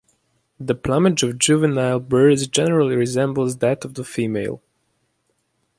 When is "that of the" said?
3.57-4.03